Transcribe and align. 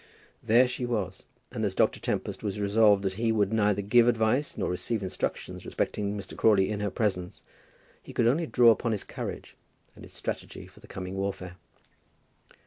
There 0.41 0.67
she 0.67 0.83
was, 0.83 1.27
and 1.51 1.63
as 1.63 1.75
Dr. 1.75 1.99
Tempest 1.99 2.41
was 2.41 2.59
resolved 2.59 3.03
that 3.03 3.13
he 3.21 3.31
would 3.31 3.53
neither 3.53 3.83
give 3.83 4.07
advice 4.07 4.57
nor 4.57 4.67
receive 4.67 5.03
instructions 5.03 5.63
respecting 5.63 6.17
Mr. 6.17 6.35
Crawley 6.35 6.71
in 6.71 6.79
her 6.79 6.89
presence, 6.89 7.43
he 8.01 8.11
could 8.11 8.25
only 8.25 8.47
draw 8.47 8.71
upon 8.71 8.93
his 8.93 9.03
courage 9.03 9.55
and 9.93 10.03
his 10.03 10.13
strategy 10.13 10.65
for 10.65 10.79
the 10.79 10.87
coming 10.87 11.13
warfare. 11.13 11.55